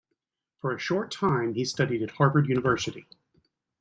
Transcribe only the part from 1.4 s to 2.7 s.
he studied at Harvard